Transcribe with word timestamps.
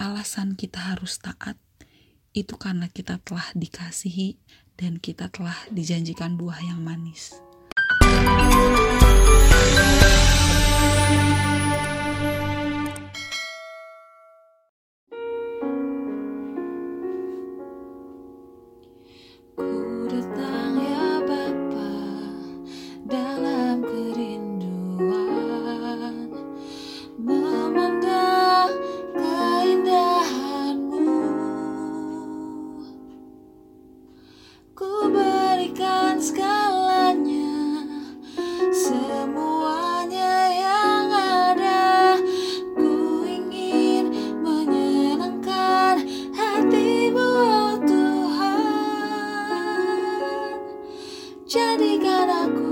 alasan 0.00 0.56
kita 0.56 0.80
harus 0.80 1.20
taat 1.20 1.60
itu 2.32 2.56
karena 2.56 2.88
kita 2.88 3.20
telah 3.20 3.44
dikasihi 3.52 4.40
dan 4.80 4.96
kita 4.96 5.28
telah 5.28 5.56
dijanjikan 5.68 6.40
buah 6.40 6.56
yang 6.64 6.80
manis. 6.80 7.36
jadikan 51.50 52.30
aku 52.30 52.69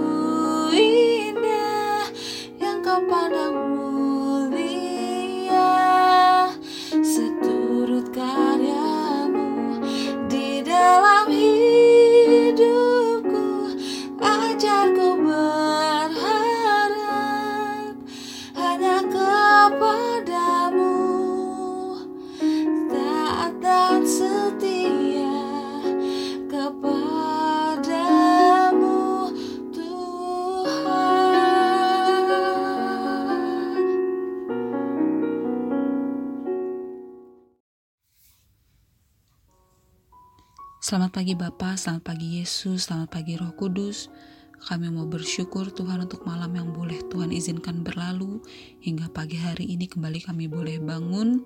Selamat 40.89 41.21
pagi 41.21 41.37
Bapak, 41.37 41.77
selamat 41.77 42.01
pagi 42.01 42.41
Yesus, 42.41 42.89
selamat 42.89 43.13
pagi 43.13 43.37
Roh 43.37 43.53
Kudus. 43.53 44.09
Kami 44.57 44.89
mau 44.89 45.05
bersyukur 45.05 45.69
Tuhan 45.69 46.09
untuk 46.09 46.25
malam 46.25 46.49
yang 46.57 46.73
boleh 46.73 47.05
Tuhan 47.13 47.29
izinkan 47.29 47.85
berlalu 47.85 48.41
hingga 48.81 49.13
pagi 49.13 49.37
hari 49.37 49.69
ini 49.69 49.85
kembali 49.85 50.25
kami 50.25 50.49
boleh 50.49 50.81
bangun 50.81 51.45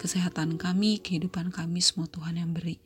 kesehatan 0.00 0.56
kami, 0.56 1.04
kehidupan 1.04 1.52
kami 1.52 1.84
semua 1.84 2.08
Tuhan 2.08 2.40
yang 2.40 2.56
beri. 2.56 2.80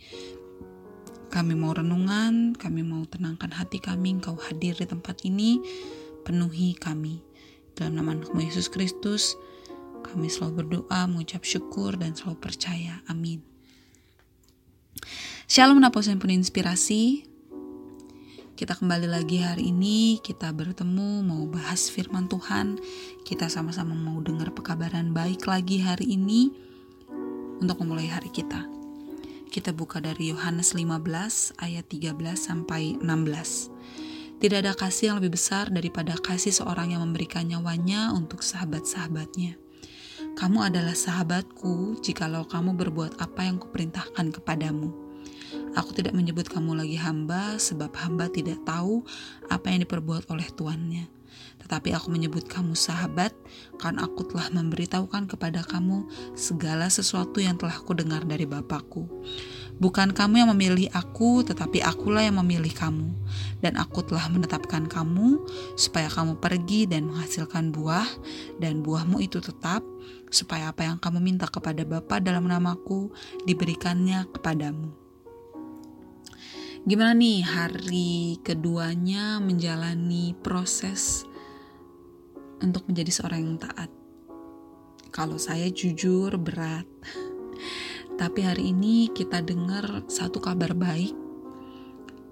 Kami 1.31 1.55
mau 1.55 1.71
renungan, 1.71 2.59
kami 2.59 2.83
mau 2.83 3.07
tenangkan 3.07 3.55
hati 3.55 3.79
kami, 3.79 4.19
Engkau 4.19 4.35
hadir 4.35 4.75
di 4.75 4.91
tempat 4.91 5.23
ini, 5.23 5.63
penuhi 6.27 6.75
kami. 6.75 7.23
Dalam 7.79 8.03
nama 8.03 8.19
Yesus 8.43 8.67
Kristus, 8.67 9.39
kami 10.03 10.27
selalu 10.27 10.67
berdoa, 10.67 11.07
mengucap 11.07 11.47
syukur, 11.47 11.95
dan 11.95 12.19
selalu 12.19 12.43
percaya. 12.43 13.07
Amin. 13.07 13.52
Shalom 15.51 15.83
Naposen 15.83 16.17
pun 16.17 16.33
inspirasi. 16.33 17.29
Kita 18.53 18.79
kembali 18.79 19.11
lagi 19.11 19.43
hari 19.43 19.75
ini, 19.75 20.23
kita 20.23 20.49
bertemu 20.55 21.27
mau 21.27 21.45
bahas 21.51 21.91
firman 21.91 22.31
Tuhan. 22.31 22.79
Kita 23.27 23.51
sama-sama 23.51 23.93
mau 23.93 24.23
dengar 24.23 24.55
pekabaran 24.55 25.11
baik 25.11 25.51
lagi 25.51 25.83
hari 25.83 26.15
ini 26.15 26.53
untuk 27.59 27.83
memulai 27.83 28.07
hari 28.07 28.31
kita. 28.31 28.65
Kita 29.53 29.75
buka 29.77 30.01
dari 30.01 30.31
Yohanes 30.31 30.79
15 30.79 31.59
ayat 31.61 31.85
13 31.91 32.17
sampai 32.39 32.97
16. 33.03 34.41
Tidak 34.41 34.59
ada 34.63 34.73
kasih 34.79 35.13
yang 35.13 35.17
lebih 35.19 35.37
besar 35.37 35.69
daripada 35.69 36.17
kasih 36.17 36.55
seorang 36.55 36.95
yang 36.95 37.03
memberikan 37.03 37.45
nyawanya 37.51 38.15
untuk 38.15 38.47
sahabat-sahabatnya. 38.47 39.59
Kamu 40.39 40.65
adalah 40.65 40.97
sahabatku 40.97 41.99
jikalau 42.01 42.47
kamu 42.47 42.79
berbuat 42.79 43.19
apa 43.19 43.43
yang 43.43 43.61
kuperintahkan 43.61 44.33
kepadamu. 44.33 45.02
Aku 45.73 45.97
tidak 45.97 46.13
menyebut 46.13 46.53
kamu 46.53 46.77
lagi 46.77 47.01
hamba, 47.01 47.57
sebab 47.57 47.97
hamba 47.97 48.29
tidak 48.29 48.61
tahu 48.69 49.05
apa 49.49 49.73
yang 49.73 49.81
diperbuat 49.89 50.29
oleh 50.29 50.45
tuannya. 50.53 51.09
Tetapi 51.65 51.97
aku 51.97 52.13
menyebut 52.13 52.45
kamu 52.45 52.77
sahabat, 52.77 53.33
karena 53.81 54.05
aku 54.05 54.29
telah 54.29 54.53
memberitahukan 54.53 55.33
kepada 55.33 55.65
kamu 55.65 56.05
segala 56.37 56.93
sesuatu 56.93 57.41
yang 57.41 57.57
telah 57.57 57.81
aku 57.81 57.97
dengar 57.97 58.29
dari 58.29 58.45
Bapakku. 58.45 59.09
Bukan 59.81 60.13
kamu 60.13 60.45
yang 60.45 60.51
memilih 60.53 60.93
aku, 60.93 61.41
tetapi 61.41 61.81
akulah 61.81 62.21
yang 62.21 62.37
memilih 62.45 62.71
kamu. 62.77 63.09
Dan 63.65 63.81
aku 63.81 64.05
telah 64.05 64.29
menetapkan 64.29 64.85
kamu, 64.85 65.41
supaya 65.81 66.13
kamu 66.13 66.37
pergi 66.37 66.85
dan 66.85 67.09
menghasilkan 67.09 67.73
buah, 67.73 68.07
dan 68.61 68.85
buahmu 68.85 69.25
itu 69.25 69.41
tetap, 69.41 69.81
supaya 70.29 70.69
apa 70.69 70.85
yang 70.85 71.01
kamu 71.01 71.25
minta 71.25 71.49
kepada 71.49 71.81
Bapa 71.89 72.21
dalam 72.21 72.45
namaku, 72.45 73.09
diberikannya 73.49 74.29
kepadamu. 74.37 75.02
Gimana 76.83 77.15
nih 77.15 77.47
hari 77.47 78.43
keduanya 78.43 79.39
menjalani 79.39 80.35
proses 80.35 81.23
untuk 82.59 82.91
menjadi 82.91 83.23
seorang 83.23 83.41
yang 83.47 83.59
taat? 83.63 83.87
Kalau 85.15 85.39
saya 85.39 85.71
jujur 85.71 86.35
berat. 86.43 86.83
Tapi 88.21 88.41
hari 88.43 88.75
ini 88.75 89.15
kita 89.15 89.47
dengar 89.47 90.11
satu 90.11 90.43
kabar 90.43 90.75
baik. 90.75 91.15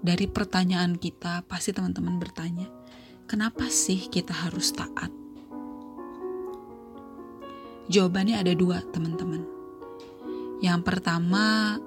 Dari 0.03 0.27
pertanyaan 0.27 0.99
kita, 0.99 1.47
pasti 1.47 1.71
teman-teman 1.71 2.19
bertanya, 2.19 2.67
kenapa 3.31 3.71
sih 3.71 4.11
kita 4.11 4.35
harus 4.35 4.75
taat? 4.75 5.15
Jawabannya 7.87 8.35
ada 8.35 8.51
dua, 8.51 8.83
teman-teman. 8.91 9.47
Yang 10.59 10.81
pertama, 10.83 11.79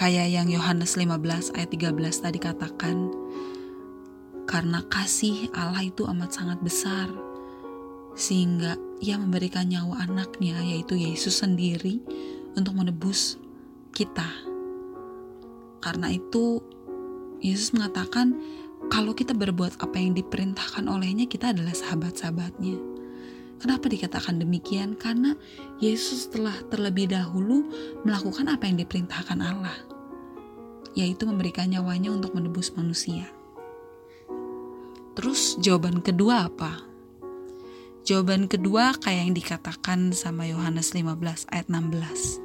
Kayak 0.00 0.32
yang 0.32 0.48
Yohanes 0.48 0.96
15 0.96 1.52
ayat 1.60 1.68
13 1.76 2.24
tadi 2.24 2.40
katakan, 2.40 3.12
karena 4.48 4.80
kasih 4.88 5.52
Allah 5.52 5.84
itu 5.84 6.08
amat 6.08 6.32
sangat 6.32 6.56
besar, 6.64 7.12
sehingga 8.16 8.80
ia 9.04 9.20
memberikan 9.20 9.68
nyawa 9.68 10.08
anaknya, 10.08 10.56
yaitu 10.64 10.96
Yesus 10.96 11.44
sendiri, 11.44 12.00
untuk 12.56 12.80
menebus 12.80 13.36
kita. 13.92 14.24
Karena 15.84 16.08
itu, 16.08 16.64
Yesus 17.44 17.76
mengatakan, 17.76 18.40
kalau 18.88 19.12
kita 19.12 19.36
berbuat 19.36 19.84
apa 19.84 20.00
yang 20.00 20.16
diperintahkan 20.16 20.88
olehnya, 20.88 21.28
kita 21.28 21.52
adalah 21.52 21.76
sahabat-sahabatnya. 21.76 22.89
Kenapa 23.60 23.92
dikatakan 23.92 24.40
demikian? 24.40 24.96
Karena 24.96 25.36
Yesus 25.84 26.32
telah 26.32 26.56
terlebih 26.72 27.12
dahulu 27.12 27.68
melakukan 28.08 28.48
apa 28.48 28.64
yang 28.64 28.80
diperintahkan 28.80 29.36
Allah, 29.36 29.76
yaitu 30.96 31.28
memberikan 31.28 31.68
nyawanya 31.68 32.08
untuk 32.08 32.32
menebus 32.32 32.72
manusia. 32.72 33.28
Terus 35.12 35.60
jawaban 35.60 36.00
kedua 36.00 36.48
apa? 36.48 36.80
Jawaban 38.00 38.48
kedua 38.48 38.96
kayak 38.96 39.28
yang 39.28 39.36
dikatakan 39.36 40.16
sama 40.16 40.48
Yohanes 40.48 40.96
15 40.96 41.52
ayat 41.52 41.68
16. 41.68 42.40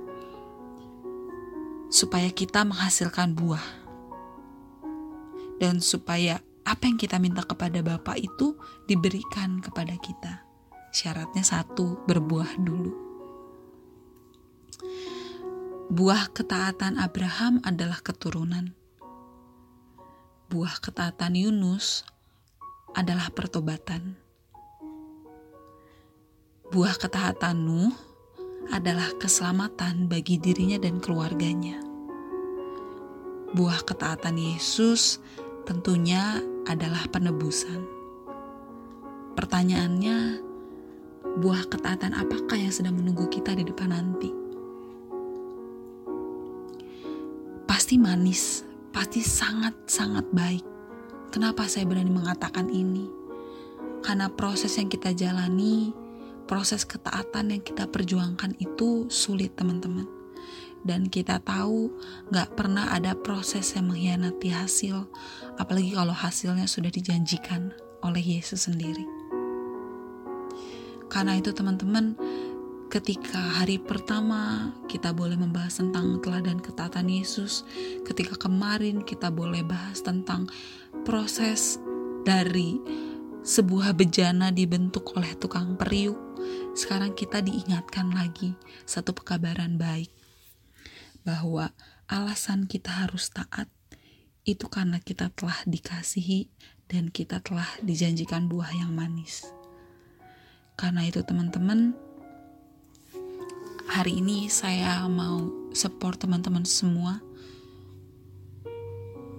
Supaya 1.88 2.28
kita 2.36 2.68
menghasilkan 2.68 3.39
buah. 3.39 3.63
Dan 5.63 5.80
supaya 5.80 6.44
apa 6.68 6.84
yang 6.92 7.00
kita 7.00 7.24
minta 7.24 7.48
kepada 7.48 7.80
Bapa 7.80 8.19
itu 8.19 8.60
diberikan 8.84 9.63
kepada 9.63 9.95
kita. 9.95 10.44
Syaratnya 10.95 11.44
satu, 11.44 12.00
berbuah 12.07 12.56
dulu. 12.56 12.95
Buah 15.92 16.31
ketaatan 16.31 16.95
Abraham 16.95 17.59
adalah 17.68 18.00
keturunan. 18.00 18.71
Buah 20.47 20.80
ketaatan 20.80 21.36
Yunus 21.36 22.07
adalah 22.95 23.27
pertobatan. 23.36 24.15
Buah 26.71 26.95
ketaatan 26.95 27.59
Nuh 27.59 27.91
adalah 28.71 29.12
keselamatan 29.19 30.07
bagi 30.07 30.39
dirinya 30.39 30.80
dan 30.80 31.03
keluarganya. 31.03 31.75
Buah 33.51 33.83
ketaatan 33.83 34.39
Yesus 34.39 35.19
tentunya 35.68 36.39
adalah 36.71 37.03
penebusan. 37.12 37.83
Pertanyaannya, 39.36 40.44
buah 41.36 41.68
ketaatan 41.68 42.16
apakah 42.16 42.56
yang 42.56 42.72
sedang 42.72 42.96
menunggu 42.96 43.28
kita 43.28 43.52
di 43.52 43.68
depan 43.68 43.92
nanti. 43.92 44.32
Pasti 47.68 48.00
manis, 48.00 48.64
pasti 48.96 49.20
sangat-sangat 49.20 50.32
baik. 50.32 50.66
Kenapa 51.36 51.68
saya 51.68 51.84
berani 51.84 52.08
mengatakan 52.08 52.72
ini? 52.72 53.12
Karena 54.00 54.32
proses 54.32 54.80
yang 54.80 54.88
kita 54.88 55.12
jalani, 55.12 55.92
proses 56.48 56.88
ketaatan 56.88 57.52
yang 57.52 57.64
kita 57.66 57.90
perjuangkan 57.92 58.56
itu 58.64 59.12
sulit, 59.12 59.60
teman-teman. 59.60 60.08
Dan 60.86 61.10
kita 61.10 61.42
tahu 61.42 61.90
gak 62.30 62.56
pernah 62.56 62.94
ada 62.94 63.18
proses 63.18 63.74
yang 63.74 63.92
mengkhianati 63.92 64.54
hasil, 64.54 65.10
apalagi 65.58 65.98
kalau 65.98 66.14
hasilnya 66.14 66.70
sudah 66.70 66.94
dijanjikan 66.94 67.74
oleh 68.06 68.22
Yesus 68.40 68.70
sendiri. 68.70 69.14
Karena 71.07 71.38
itu 71.38 71.54
teman-teman, 71.54 72.18
ketika 72.90 73.62
hari 73.62 73.81
pertama 73.81 74.72
kita 74.86 75.12
boleh 75.12 75.38
membahas 75.38 75.81
tentang 75.81 76.22
teladan 76.22 76.62
ketaatan 76.62 77.10
Yesus, 77.10 77.66
ketika 78.06 78.38
kemarin 78.38 79.02
kita 79.02 79.30
boleh 79.34 79.62
bahas 79.66 80.02
tentang 80.02 80.50
proses 81.06 81.78
dari 82.25 82.81
sebuah 83.46 83.94
bejana 83.94 84.50
dibentuk 84.50 85.13
oleh 85.13 85.38
tukang 85.38 85.78
periuk, 85.78 86.18
sekarang 86.74 87.13
kita 87.13 87.40
diingatkan 87.46 88.12
lagi 88.12 88.58
satu 88.84 89.13
pekabaran 89.13 89.78
baik 89.78 90.10
bahwa 91.25 91.74
alasan 92.06 92.69
kita 92.69 93.06
harus 93.06 93.34
taat 93.34 93.69
itu 94.46 94.69
karena 94.69 95.01
kita 95.01 95.34
telah 95.34 95.58
dikasihi 95.66 96.54
dan 96.86 97.10
kita 97.10 97.42
telah 97.42 97.66
dijanjikan 97.81 98.46
buah 98.46 98.69
yang 98.78 98.94
manis. 98.94 99.55
Karena 100.75 101.07
itu 101.07 101.24
teman-teman, 101.24 101.95
hari 103.88 104.19
ini 104.19 104.51
saya 104.51 105.07
mau 105.07 105.48
support 105.72 106.19
teman-teman 106.19 106.68
semua 106.68 107.24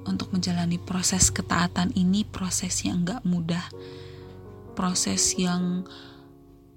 untuk 0.09 0.33
menjalani 0.33 0.81
proses 0.81 1.29
ketaatan 1.29 1.93
ini 1.93 2.25
proses 2.25 2.85
yang 2.87 3.05
gak 3.05 3.21
mudah 3.27 3.65
proses 4.77 5.33
yang 5.41 5.89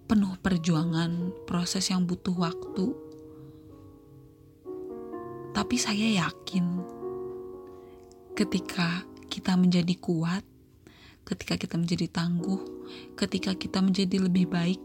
penuh 0.08 0.40
perjuangan 0.40 1.36
proses 1.44 1.92
yang 1.92 2.08
butuh 2.08 2.34
waktu. 2.34 2.96
Tapi 5.52 5.76
saya 5.76 6.26
yakin 6.26 6.66
ketika 8.34 9.04
kita 9.28 9.60
menjadi 9.60 9.94
kuat 10.00 10.42
ketika 11.30 11.56
kita 11.56 11.78
menjadi 11.78 12.10
tangguh 12.10 12.60
ketika 13.14 13.54
kita 13.54 13.80
menjadi 13.80 14.26
lebih 14.26 14.50
baik 14.50 14.82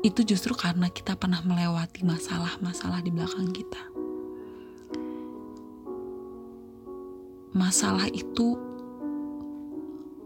itu 0.00 0.24
justru 0.24 0.56
karena 0.56 0.88
kita 0.88 1.12
pernah 1.12 1.44
melewati 1.44 2.08
masalah-masalah 2.08 3.04
di 3.04 3.12
belakang 3.12 3.52
kita. 3.52 3.82
Masalah 7.52 8.08
itu 8.08 8.56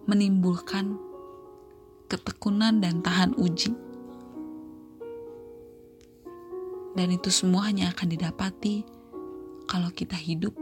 menimbulkan 0.06 0.94
ketekunan 2.06 2.78
dan 2.78 3.02
tahan 3.02 3.34
uji. 3.34 3.74
Dan 6.94 7.10
itu 7.10 7.26
semua 7.34 7.66
hanya 7.66 7.90
akan 7.90 8.14
didapati 8.14 8.86
kalau 9.66 9.90
kita 9.90 10.14
hidup 10.14 10.54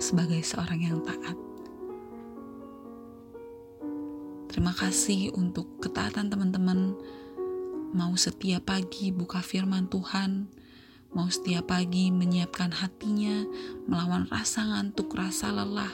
sebagai 0.00 0.40
seorang 0.40 0.80
yang 0.80 1.04
taat. 1.04 1.43
Terima 4.54 4.70
kasih 4.70 5.34
untuk 5.34 5.82
ketaatan 5.82 6.30
teman-teman 6.30 6.94
mau 7.90 8.14
setiap 8.14 8.70
pagi 8.70 9.10
buka 9.10 9.42
firman 9.42 9.90
Tuhan, 9.90 10.46
mau 11.10 11.26
setiap 11.26 11.74
pagi 11.74 12.14
menyiapkan 12.14 12.70
hatinya, 12.70 13.50
melawan 13.90 14.30
rasa 14.30 14.62
ngantuk, 14.62 15.10
rasa 15.10 15.50
lelah, 15.50 15.90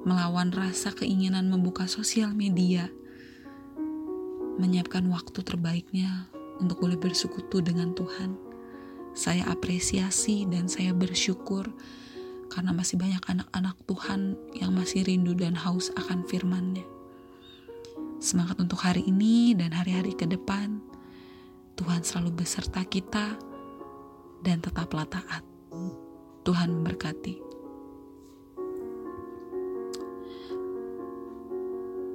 melawan 0.00 0.48
rasa 0.48 0.96
keinginan 0.96 1.52
membuka 1.52 1.84
sosial 1.84 2.32
media, 2.32 2.88
menyiapkan 4.56 5.04
waktu 5.12 5.44
terbaiknya 5.44 6.24
untuk 6.64 6.80
boleh 6.80 6.96
bersekutu 6.96 7.60
dengan 7.60 7.92
Tuhan. 7.92 8.32
Saya 9.12 9.44
apresiasi 9.44 10.48
dan 10.48 10.72
saya 10.72 10.96
bersyukur 10.96 11.68
karena 12.48 12.72
masih 12.72 12.96
banyak 12.96 13.20
anak-anak 13.28 13.76
Tuhan 13.84 14.40
yang 14.56 14.72
masih 14.72 15.04
rindu 15.04 15.36
dan 15.36 15.52
haus 15.52 15.92
akan 16.00 16.24
firman-Nya. 16.24 16.97
Semangat 18.18 18.58
untuk 18.58 18.82
hari 18.82 19.06
ini 19.06 19.54
dan 19.54 19.70
hari-hari 19.70 20.10
ke 20.10 20.26
depan. 20.26 20.82
Tuhan 21.78 22.02
selalu 22.02 22.42
beserta 22.42 22.82
kita 22.82 23.38
dan 24.42 24.58
tetaplah 24.58 25.06
taat. 25.06 25.46
Tuhan 26.42 26.82
memberkati. 26.82 27.38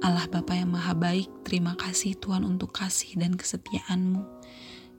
Allah 0.04 0.28
Bapa 0.28 0.52
yang 0.52 0.76
Maha 0.76 0.92
Baik, 0.92 1.32
terima 1.40 1.72
kasih 1.72 2.20
Tuhan 2.20 2.44
untuk 2.44 2.76
kasih 2.76 3.16
dan 3.16 3.40
kesetiaan-Mu. 3.40 4.20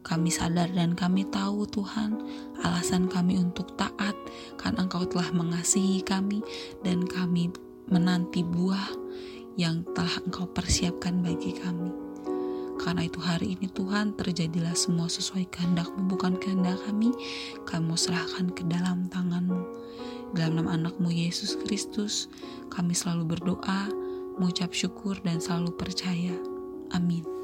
Kami 0.01 0.33
sadar 0.33 0.73
dan 0.73 0.97
kami 0.97 1.29
tahu 1.29 1.69
Tuhan, 1.69 2.17
alasan 2.65 3.05
kami 3.05 3.37
untuk 3.37 3.77
taat 3.77 4.17
karena 4.57 4.89
Engkau 4.89 5.05
telah 5.05 5.29
mengasihi 5.29 6.01
kami 6.01 6.41
dan 6.81 7.05
kami 7.05 7.53
menanti 7.93 8.41
buah 8.41 9.05
yang 9.55 9.87
telah 9.95 10.19
Engkau 10.27 10.47
persiapkan 10.51 11.19
bagi 11.23 11.55
kami. 11.55 11.91
Karena 12.75 13.07
itu 13.07 13.23
hari 13.23 13.55
ini 13.55 13.71
Tuhan 13.71 14.13
terjadilah 14.19 14.75
semua 14.75 15.07
sesuai 15.07 15.47
kehendakmu 15.47 16.11
bukan 16.11 16.35
kehendak 16.35 16.75
kami. 16.83 17.15
Kamu 17.63 17.95
serahkan 17.95 18.51
ke 18.51 18.67
dalam 18.67 19.07
tanganmu. 19.07 19.63
Dalam 20.35 20.59
nama 20.59 20.75
anakmu 20.75 21.07
Yesus 21.07 21.55
Kristus 21.63 22.27
kami 22.67 22.91
selalu 22.91 23.39
berdoa, 23.39 23.87
mengucap 24.35 24.75
syukur 24.75 25.15
dan 25.23 25.39
selalu 25.39 25.71
percaya. 25.79 26.35
Amin. 26.91 27.34